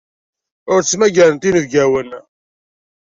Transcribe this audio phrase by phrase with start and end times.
[0.71, 2.09] Ur ttmagarent inebgawen.